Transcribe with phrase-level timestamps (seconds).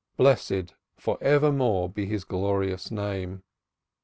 [0.17, 3.43] Blessed for evermore be His glorious name."